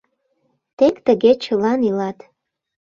[0.77, 2.17] Тек тыге чылан илат.